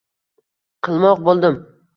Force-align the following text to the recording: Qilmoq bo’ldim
Qilmoq 0.87 1.23
bo’ldim 1.31 1.65